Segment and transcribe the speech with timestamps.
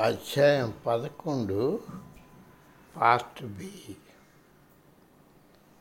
[0.00, 1.80] అధ్యాయం పదకొండు
[2.96, 3.70] part B.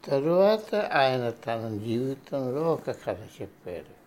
[0.06, 4.04] తరువాత ఆయన తన జీవితంలో ఒక కథ చెప్పారు.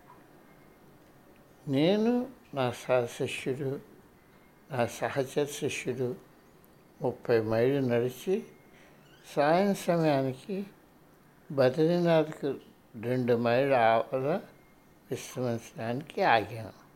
[1.69, 3.79] నేను నా సహశిష్యుడు
[4.71, 6.15] నా సహచర శిష్యుడు
[7.01, 8.43] ముప్పై మైళ్ళు నడిచి
[9.35, 10.65] సాయం సమయానికి
[11.51, 12.55] బద్రీనాథ్కు
[13.01, 14.41] రెండు మైళ్ళ ఆవల
[15.11, 16.86] విశ్రమించడానికి ఆగాను.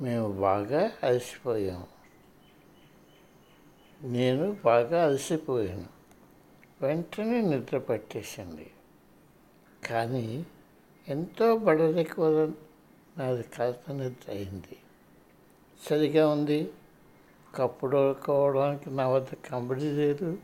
[0.00, 1.86] మేము బాగా అలసిపోయాము.
[4.02, 5.86] నేను బాగా అలసిపోయాను.
[6.82, 8.70] వెంటనే నిద్ర పట్టేసింది.
[9.84, 10.46] కానీ
[11.08, 12.52] ఎంతో బడలిక్కువ
[13.18, 14.76] నాది కలత నిద్ర అయింది.
[15.90, 16.72] సరిగా ఉంది.
[17.54, 20.38] కప్పుడుకోవడానికి నా వద్ద కంబడి లేదు.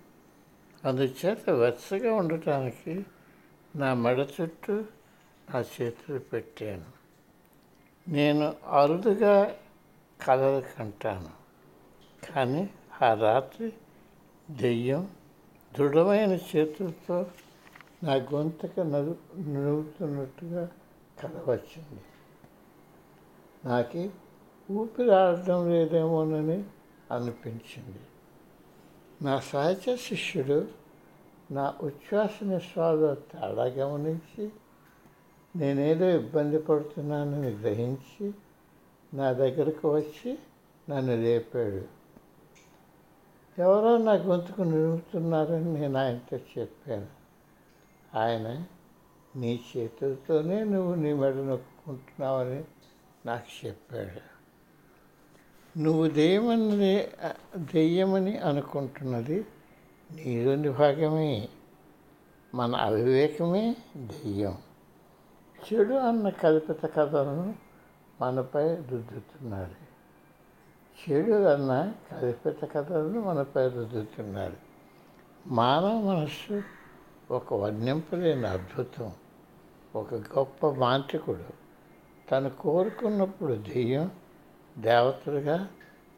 [0.85, 3.07] అందుచేత వెచ్చగా ఉండటానికి
[3.77, 4.85] నా మెడ చుట్టూ
[5.55, 6.96] నా చేతులు పెట్టాను.
[8.09, 9.55] నేను అరుదుగా
[10.27, 11.33] కలలు కంటాను.
[12.33, 12.71] కానీ
[13.03, 13.73] ఆ రాత్రి
[14.51, 15.11] దెయ్యం
[15.79, 17.27] దృఢమైన చేతులతో
[18.03, 20.69] నా గొంతుక నలు నలుగుతున్నట్టుగా
[21.23, 22.01] కల వచ్చింది
[23.65, 24.11] నాకు
[24.73, 26.65] ఊపిరి ఆడటం లేదేమోనని
[27.11, 27.99] అనిపించింది.
[29.23, 30.69] నా సహచ శిష్యుడు
[31.51, 34.53] నా ఉచ్ఛ్వాస నిశ్వాస తేడా గమనించి
[35.57, 38.35] నేనేదో ఇబ్బంది పడుతున్నానని గ్రహించి
[39.15, 40.39] నా దగ్గరకు వచ్చి
[40.91, 41.97] నన్ను లేపాడు.
[43.61, 47.07] ఎవరో నా గొంతుకు నిలుపుతున్నారని నేను ఆయనతో చెప్పాను.
[48.19, 48.65] ఆయన
[49.37, 52.65] నీ చేతులతోనే నువ్వు నీ మెడ నొక్కుంటున్నావని
[53.27, 54.37] నాకు చెప్పాడు.
[55.79, 57.09] నువ్వు దెయ్యమని
[57.57, 59.47] దెయ్యమని అనుకుంటున్నది
[60.13, 61.49] నీలోని భాగమే.
[62.55, 64.59] మన అవివేకమే దెయ్యం
[65.73, 67.55] చెడు అన్న కల్పిత కథలను
[68.21, 69.87] మనపై రుద్దుతున్నారు.
[71.11, 74.57] చెడు అన్న కల్పిత కథలను మనపై రుద్దుతున్నారు.
[75.47, 76.63] మానవ మనస్సు
[77.31, 79.13] ఒక వర్ణింపలేని అద్భుతం.
[79.97, 81.45] ఒక గొప్ప మాంత్రికుడు
[82.31, 84.11] తను కోరుకున్నప్పుడు దెయ్యం
[84.79, 85.69] దేవతలుగా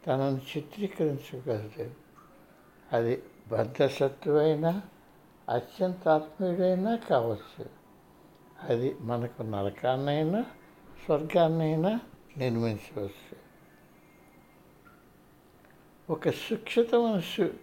[0.06, 1.91] తనను చిత్రీకరించగలదు.
[2.93, 4.83] అది బద్ధశత్రువైనా
[5.49, 7.78] అత్యంత ఆత్మీయుడైనా కావచ్చు.
[8.63, 10.43] అది మనకు నరకాన్నైనా
[11.07, 12.01] స్వర్గాన్నైనా
[12.39, 13.37] నిర్మించవచ్చు.
[16.11, 17.55] ఒక శిక్షిత మనసు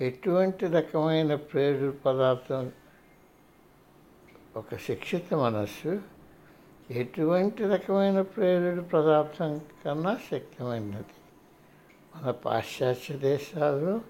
[0.00, 2.72] ఎటువంటి రకమైన ప్రేరు పదార్థం
[4.56, 6.02] ఒక శిక్షిత మనస్సు
[6.90, 11.04] ఎటువంటి రకమైన ప్రేరుడు పదార్థం కన్నా శక్తిమైనది.
[12.16, 14.00] మన పాశ్చాత్య దేశాల్లో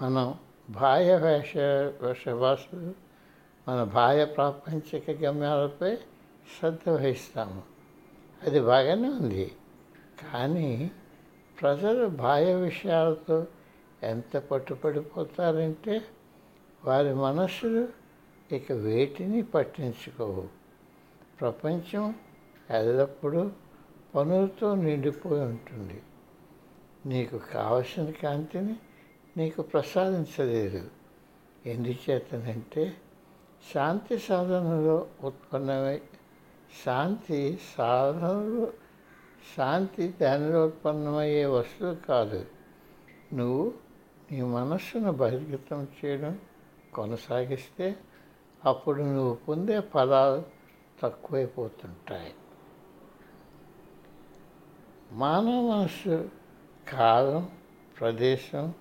[0.00, 0.34] మనం
[0.70, 1.56] బాహ్య వేష
[2.02, 3.07] వేషభాషలు
[3.68, 5.96] మన బాహ్య ప్రాపంచిక గమ్యాలపై
[6.58, 7.62] శ్రద్ధ వహిస్తాము.
[8.42, 9.52] అది బాగానే ఉంది.
[10.32, 10.90] కానీ
[11.60, 13.46] ప్రజలు బాహ్య విషయాలతో
[14.02, 16.02] ఎంత పట్టుపడిపోతారంటే
[16.84, 17.88] వారి మనస్సులు
[18.54, 20.48] ఇక వేటిని పట్టించుకోవు.
[21.40, 22.14] ప్రపంచం
[22.70, 23.50] ఎల్లప్పుడూ
[24.14, 26.02] పనులతో నిండిపోయి ఉంటుంది.
[27.06, 28.76] నీకు కావలసిన కాంతిని
[29.36, 30.90] నీకు ప్రసాదించలేదు.
[31.66, 32.96] ఎందుచేతనంటే
[33.74, 36.00] శాంతి సాధనలో ఉత్పన్నమై
[36.86, 38.72] శాంతి సాధనలో
[39.56, 42.46] శాంతి దానిలో ఉత్పన్నమయ్యే వస్తువు కాదు.
[43.32, 43.74] నువ్వు
[44.32, 46.38] నీ మనస్సును బహిర్గతం చేయడం
[46.94, 47.96] కొనసాగిస్తే
[48.64, 50.42] అప్పుడు నువ్వు పొందే ఫలాలు
[51.02, 52.34] తక్కువైపోతుంటాయి.
[55.12, 56.30] మానవ మనస్సు
[56.88, 57.50] కాలం
[58.00, 58.74] ప్రదేశం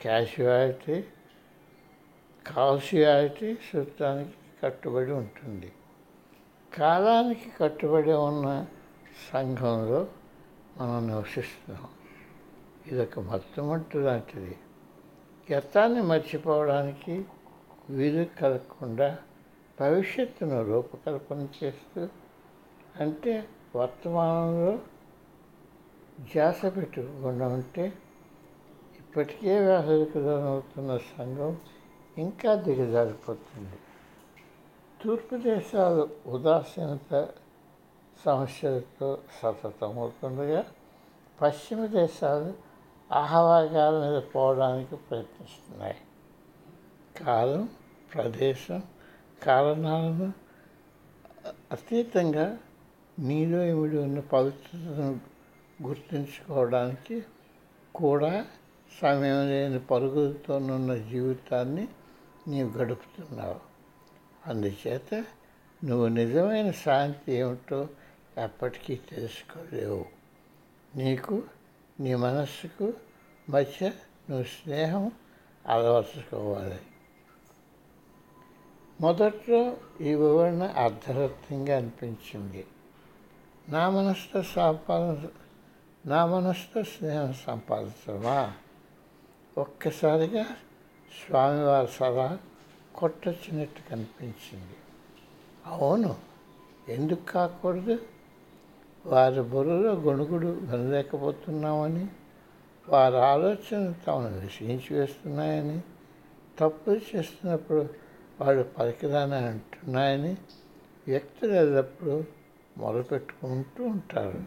[0.00, 1.04] క్యాజువాలిటీ
[2.46, 5.72] కాల్షియాలిటీ సూత్రానికి కట్టుబడి ఉంటుంది.
[6.78, 8.66] కాలానికి కట్టుబడి ఉన్న
[9.32, 10.06] సంఘంలో
[10.78, 11.88] మనం నివసిస్తున్నాం.
[12.86, 14.58] ఇదొక మత్తుమట్టు లాంటిది.
[15.52, 17.24] గతాన్ని మర్చిపోవడానికి
[17.90, 19.18] వీలు కలగకుండా
[19.80, 22.08] భవిష్యత్తును రూపకల్పన చేస్తూ
[23.00, 24.78] అంటే వర్తమానంలో
[26.20, 27.92] ధ్యాస పెట్టుకోకుండా ఉంటే
[29.00, 31.58] ఇప్పటికే వ్యాధులకు లోనవుతున్న సంఘం
[32.18, 33.78] ఇంకా దిగజారిపోతుంది.
[35.04, 37.28] తూర్పు దేశాలు ఉదాసీనత
[38.24, 40.64] సమస్యలతో సతతమవుతుండగా
[41.42, 42.54] పశ్చిమ దేశాలు
[43.12, 45.96] ఆహ్వాగాల మీద పోవడానికి ప్రయత్నిస్తున్నాయి.
[47.24, 47.68] కాలం
[48.14, 48.82] ప్రదేశం
[49.42, 50.32] కారణాలను
[51.72, 52.58] అతీతంగా
[53.18, 55.20] నీలో ఇమిడి ఉన్న పవిత్రతను
[55.82, 57.24] గుర్తుంచుకోవడానికి
[57.94, 58.46] కూడా
[59.02, 61.88] సమయం లేని పరుగులతోనున్న జీవితాన్ని
[62.48, 63.60] నీవు గడుపుతున్నావు.
[64.46, 65.14] అందుచేత
[65.84, 67.88] నువ్వు నిజమైన శాంతి ఏమిటో
[68.38, 70.06] ఎప్పటికీ తెలుసుకోలేవు.
[70.96, 71.42] నీకు
[72.00, 72.92] నీ మనస్సుకు
[73.50, 73.88] మధ్య
[74.30, 75.12] నువ్వు స్నేహం
[75.66, 76.78] అలవర్చుకోవాలి.
[79.00, 82.66] మొదట్లో ఈ వివరణ అర్ధరత్నంగా అనిపించింది.
[83.68, 85.26] నా మనసుతో సంపాదన
[86.06, 88.52] నా మనసుతో స్నేహం సంపాదించమా
[89.58, 90.46] ఒక్కసారిగా
[91.10, 92.38] స్వామివారి సలహా
[92.94, 94.76] కొట్టొచ్చినట్టు కనిపించింది.
[95.66, 96.16] అవును
[96.88, 97.98] ఎందుకు కాకూడదు?
[99.06, 102.06] వారి బుర్రలో గొణుగుడు వినలేకపోతున్నామని
[102.88, 105.80] వారి ఆలోచనలు తమను విషయించి వేస్తున్నాయని
[106.58, 107.88] తప్పులు చేస్తున్నప్పుడు
[108.40, 110.36] వాళ్ళు పలికిరాని అంటున్నాయని
[111.08, 112.24] వ్యక్తులు ఎల్లప్పుడూ
[112.78, 114.42] మొదలుపెట్టుకుంటూ ఉంటారు.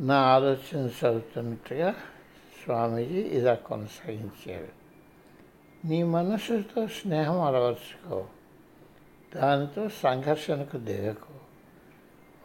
[0.00, 1.94] నా ఆలోచన చదువుతున్నట్టుగా
[2.64, 4.68] స్వామీజీ ఇలా కొనసాగించారు.
[5.86, 8.26] నీ మనసుతో స్నేహం అలవర్చుకో.
[9.34, 11.32] దానితో సంఘర్షణకు దిగకు.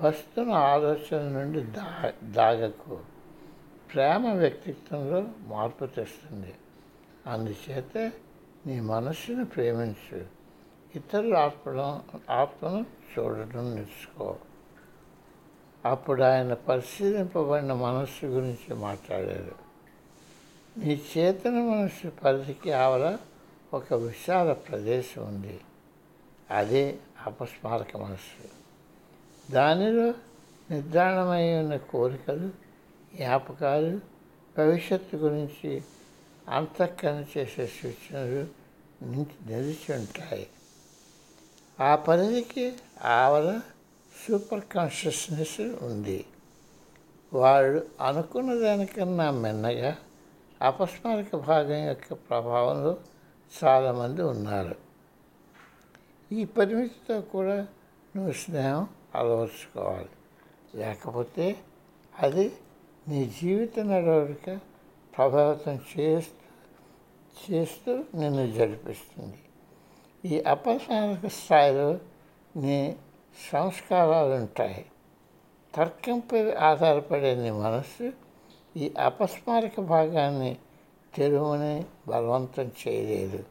[0.08, 3.00] వస్తున్న ఆలోచన నుండి దా దాగకు.
[3.94, 6.54] ప్రేమ వ్యక్తిత్వంలో మార్పు తెస్తుంది.
[7.28, 8.12] అందుచేత
[8.66, 10.26] నీ మనస్సును ప్రేమించు.
[10.96, 12.86] ఇతరుల ఆత్మను ఆత్మను
[13.20, 14.36] చూడటం నేర్చుకో.
[15.86, 19.67] అప్పుడు ఆయన పరిశీలింపబడిన మనస్సు గురించి మాట్లాడారు.
[20.78, 23.18] నీ చేతన మనసు పరిధికి ఆవల
[23.74, 25.60] ఒక విశాల ప్రదేశం ఉంది.
[26.52, 28.50] అదే అపస్మారక మనస్సు.
[29.52, 30.14] దానిలో
[30.72, 32.48] నిర్ధారణమై ఉన్న కోరికలు
[33.16, 34.02] జ్ఞాపకాలు
[34.58, 35.84] భవిష్యత్తు గురించి
[36.50, 38.48] అంతఃకరణ చేసే సూచనలు
[39.48, 40.48] నిలిచి ఉంటాయి.
[41.80, 43.62] ఆ పరిధికి ఆవల
[44.28, 46.26] సూపర్ కాన్షియస్నెస్ ఉంది.
[47.34, 49.98] వాళ్ళు అనుకున్న దానికన్నా మిన్నగా
[50.62, 52.98] అపస్మారక భాగం యొక్క ప్రభావంలో
[53.64, 54.76] చాలామంది ఉన్నారు.
[56.32, 57.68] ఈ పరిమితితో కూడా
[58.16, 60.10] నువ్వు స్నేహం అలవర్చుకోవాలి.
[60.76, 61.56] లేకపోతే
[62.20, 62.52] అది
[63.08, 64.60] నీ జీవిత నడవడిక
[65.18, 66.48] ప్రభావితం చేస్తూ
[67.52, 69.40] చేస్తూ నిన్ను జరిపిస్తుంది.
[70.26, 72.00] ఈ అపస్మారక స్థాయిలో
[72.56, 72.98] నీ
[73.52, 74.86] సంస్కారాలు ఉంటాయి
[75.76, 78.27] తర్కంపై ఆధారపడే నీ మనస్సు
[78.78, 80.58] ఈ అపస్మారక భాగాన్ని
[81.16, 83.44] తెరువుని బలవంతం చేయలేదు.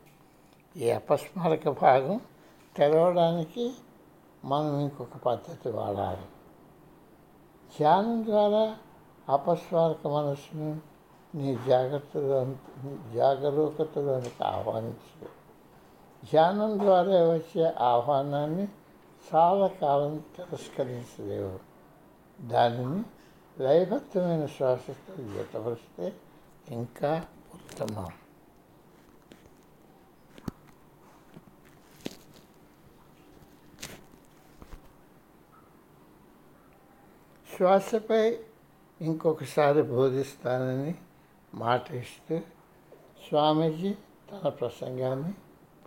[0.76, 2.20] ఈ అపస్మారక భాగం
[2.76, 3.74] తెరవడానికి
[4.44, 6.26] మనం ఇంకొక పద్ధతి వాడాలి.
[7.78, 8.76] ధ్యానం ద్వారా
[9.28, 10.80] అపస్మారక మనస్సును
[11.34, 12.44] నీ జాగ్రత్తలో
[13.14, 15.26] జాగరూకతలోనికి ఆహ్వానించు
[16.32, 18.68] ధ్యానం ద్వారా వచ్చే ఆహ్వానాన్ని
[19.34, 21.58] చాలా కాలం తిరస్కరించలేవు.
[22.48, 23.02] దానిని
[23.58, 26.16] లయబద్ధమైన శ్వాసతో జతపరిస్తే
[26.68, 28.06] ఇంకా ఉత్తమం.
[37.56, 38.38] శ్వాసపై
[39.00, 40.94] ఇంకొకసారి బోధిస్తానని
[41.54, 42.38] మాట ఇస్తూ
[43.28, 43.94] స్వామీజీ
[44.30, 45.34] తన ప్రసంగాన్ని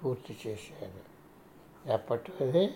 [0.03, 1.09] పూర్తి చేశారు.
[1.93, 2.75] ఎప్పటివరే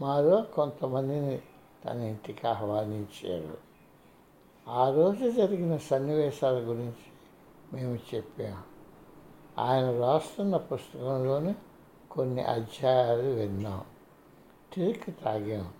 [0.00, 1.42] మాలో కొంతమందిని
[1.84, 3.65] తన ఇంటికి ఆహ్వానించారు.
[4.68, 7.06] ఆ రోజు జరిగిన సన్నివేశాల గురించి
[7.72, 8.62] మేము చెప్పాం.
[9.58, 11.54] ఆయన రాస్తున్న పుస్తకంలోని
[12.10, 13.84] కొన్ని అధ్యాయాలు విన్నాం.
[14.72, 15.72] తిరిగి తాగాం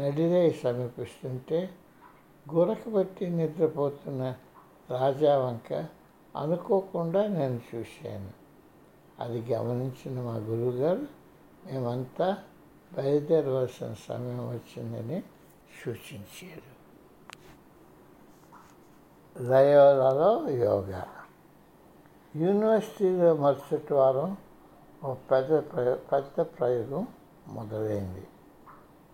[0.00, 1.70] నడిరై సమీపిస్తుంటే
[2.54, 2.88] గురక
[3.22, 4.34] నిద్రపోతున్న
[4.90, 5.86] రాజా వంక
[6.36, 8.30] అనుకోకుండా నేను చూశాను.
[9.18, 11.06] అది గమనించిన మా గురువుగారు
[11.66, 12.36] మేమంతా
[12.92, 15.22] బయలుదేరవలసిన సమయం వచ్చిందని
[15.84, 16.71] సూచించారు.
[19.40, 21.06] లయోలలో యోగా.
[22.36, 24.36] యూనివర్సిటీలో మరుసటి వారం
[25.04, 27.06] ఓ పెద్ద ప్రయో పెద్ద ప్రయోగం
[27.48, 28.26] మొదలైంది.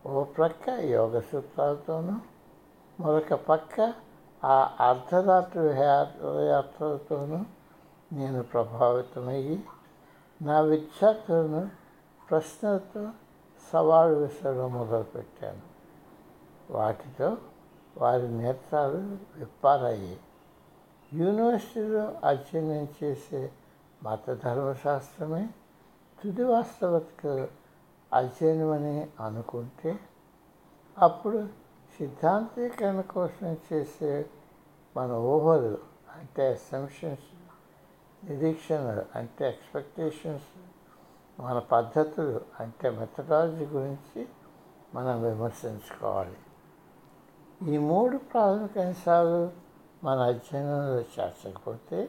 [0.06, 2.12] ఓ ప్రక్క యోగ సూత్రాలతోనూ
[3.00, 3.92] మరొక పక్క
[4.44, 7.44] ఆ అర్ధరాత్రి విహారయాత్రలతోనూ
[8.12, 9.64] నేను ప్రభావితమయ్యి
[10.42, 11.68] నా విద్యార్థులను
[12.30, 13.10] ప్రశ్నలతో
[13.72, 15.60] సవాలు విసరడం మొదలుపెట్టాను.
[16.70, 17.37] వాటితో
[17.97, 20.21] వారి నేత్రాలు విప్పారయ్యాయి
[21.12, 23.52] యూనివర్సిటీలో అధ్యయనం చేసే
[24.02, 25.49] మత ధర్మశాస్త్రమే
[26.23, 27.49] తుది వాస్తవతకు
[28.12, 30.00] అధ్యయనమని అనుకుంటే
[30.99, 31.49] అప్పుడు
[31.99, 34.26] సిద్ధాంతీకరణ కోసం చేసే
[34.97, 35.78] మన ఊహలు
[36.16, 37.28] అంటే అసంప్షన్స్
[38.30, 40.49] నిరీక్షణలు అంటే ఎక్స్పెక్టేషన్స్
[41.40, 44.28] మన పద్ధతులు అంటే మెథడాలజీ గురించి
[44.95, 46.37] మనం విమర్శించుకోవాలి.
[47.66, 49.50] ఈ మూడు ప్రాథమిక అంశాలు
[50.04, 52.08] మన అధ్యయనంలో చేర్చకపోతే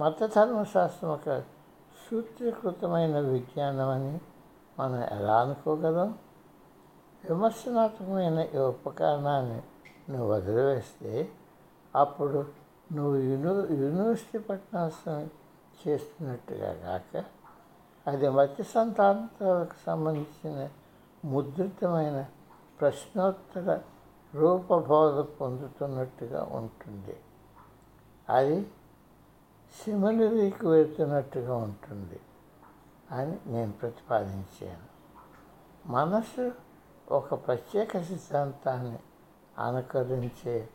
[0.00, 1.40] మతధర్మశాస్త్రం ఒక
[2.10, 4.20] సూత్రీకృతమైన విజ్ఞానం అని
[4.78, 6.18] మనం ఎలా అనుకోగలం?
[7.30, 9.62] విమర్శనాత్మకమైన ఈ ఉపకరణాన్ని
[10.12, 11.30] నువ్వు వదిలివేస్తే
[11.96, 12.44] అప్పుడు
[12.92, 15.30] నువ్వు యూని యూనివర్సిటీ పట్టణాసం
[15.86, 17.24] చేస్తున్నట్టుగా కాక
[18.08, 20.68] అది మత సంతాంతాలకు సంబంధించిన
[21.24, 22.24] ముద్రితమైన
[22.80, 23.80] ప్రశ్నోత్తర
[24.34, 27.16] రూపబోధ పొందుతున్నట్టుగా ఉంటుంది.
[28.30, 28.62] అది
[29.84, 32.20] సిమిలరీకి వెళ్తున్నట్టుగా ఉంటుంది
[33.10, 34.94] అని నేను ప్రతిపాదించాను.
[35.86, 36.52] మనసు
[37.10, 38.98] ఒక ప్రత్యేక సిద్ధాంతాన్ని
[39.58, 40.68] అనుకరించే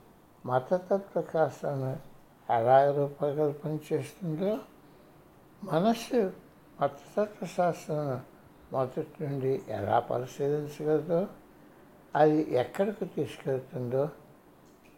[0.45, 1.97] మతతత్వ కాశాన్ని
[2.49, 4.57] ఎలా రూపకల్పన చేస్తుందో
[5.63, 6.33] మనస్సు
[6.81, 8.23] మతతత్వ శాస్త్రం
[8.73, 11.27] మొదటి నుండి ఎలా పరిశీలించగలదో
[12.15, 14.09] అది ఎక్కడికి తీసుకెళ్తుందో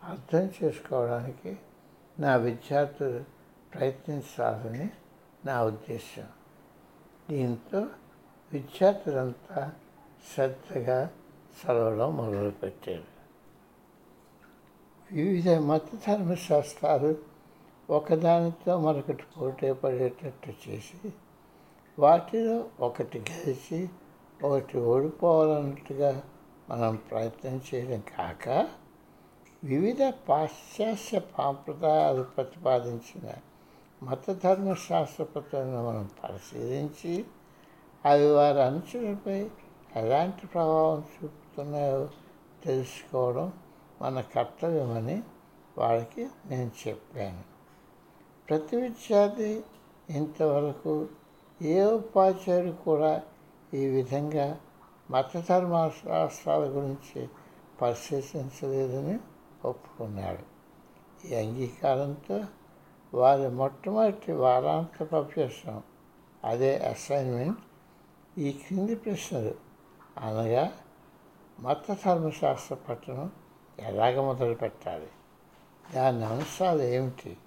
[0.04, 1.58] అర్థం చేసుకోవడానికి
[2.20, 3.24] నా విద్యార్థులు
[3.76, 4.90] ప్రయత్నించాలని
[5.46, 6.28] నా ఉద్దేశం.
[7.30, 7.86] దీంతో
[8.54, 9.74] విద్యార్థులంతా
[10.34, 11.12] శ్రద్ధగా
[11.58, 13.04] చదవడం మొదలుపెట్టారు.
[15.12, 17.18] వివిధ మత ధర్మశాస్త్రాలు
[17.90, 21.14] ఒకదానితో మరొకటి పోటీ పడేటట్టు చేసి
[22.00, 23.90] వాటిలో ఒకటి గెలిచి
[24.44, 26.24] ఒకటి ఓడిపోవాలన్నట్టుగా
[26.72, 28.68] మనం ప్రయత్నం చేయడం కాక
[29.64, 33.34] వివిధ పాశ్చాత్య సాంప్రదాయాలు ప్రతిపాదించిన
[34.04, 35.26] మత ధర్మశాస్త్ర
[35.58, 37.26] మనం పరిశీలించి
[38.06, 39.50] అవి వారి అనుచరులపై
[39.96, 42.10] ఎలాంటి ప్రభావం చూపుతున్నాయో
[42.66, 43.54] తెలుసుకోవడం
[44.02, 45.24] మన కర్తవ్యమని
[45.78, 47.44] వాళ్ళకి నేను చెప్పాను.
[48.50, 49.62] ప్రతి విద్యార్థి
[50.10, 51.08] ఇంతవరకు
[51.62, 53.22] ఏ ఉపాధ్యాయుడు కూడా
[53.74, 54.60] ఈ విధంగా
[55.12, 57.30] మత ధర్మశాస్త్రాల గురించి
[57.82, 59.20] పరిశీలించలేదని
[59.66, 60.44] ఒప్పుకున్నాడు.
[61.28, 62.42] ఈ అంగీకారంతో
[63.14, 65.84] వారి మొట్టమొదటి వారాంతపు అభ్యాసం
[66.44, 67.60] అదే అసైన్మెంట్
[68.40, 69.56] ఈ క్రింది ప్రశ్నలు.
[70.18, 70.72] అనగా
[71.60, 73.32] మత ధర్మశాస్త్ర పట్టణం
[73.80, 75.10] ఎలాగ మొదలు పెట్టాలి
[75.94, 77.38] దాని అంశాలు ఏమిటి?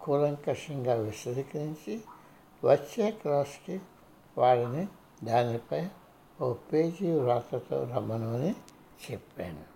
[0.00, 2.00] కూలంకషంగా విశదీకరించి
[2.64, 3.80] వచ్చే క్లాస్కి
[4.38, 4.88] వారిని
[5.24, 5.88] దానిపై
[6.40, 8.54] ఓ పేజీ వ్రాతతో రమ్మనమని
[9.04, 9.75] చెప్పాను.